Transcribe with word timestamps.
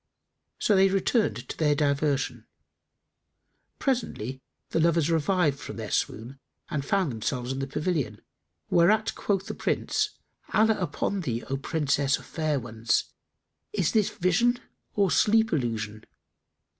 So 0.57 0.75
they 0.75 0.89
returned 0.89 1.47
to 1.47 1.55
their 1.57 1.75
diversion. 1.75 2.47
Presently 3.77 4.41
the 4.71 4.79
lovers 4.79 5.11
revived 5.11 5.59
from 5.59 5.75
their 5.77 5.91
swoon 5.91 6.39
and 6.71 6.83
found 6.83 7.11
themselves 7.11 7.51
in 7.51 7.59
the 7.59 7.67
pavilion, 7.67 8.19
whereat 8.71 9.13
quoth 9.13 9.45
the 9.45 9.53
Prince, 9.53 10.17
"Allah 10.55 10.79
upon 10.79 11.21
thee, 11.21 11.43
O 11.51 11.55
Princess 11.57 12.17
of 12.17 12.25
fair 12.25 12.59
ones, 12.59 13.13
is 13.73 13.91
this 13.91 14.09
vision 14.09 14.57
or 14.95 15.11
sleep 15.11 15.53
illusion?" 15.53 16.05